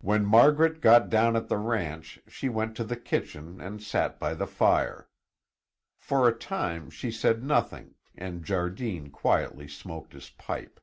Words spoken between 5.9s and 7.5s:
For a time she said